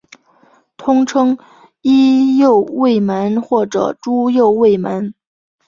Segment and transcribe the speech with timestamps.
[0.77, 1.37] 通称
[1.81, 5.13] 伊又卫门或猪右卫门。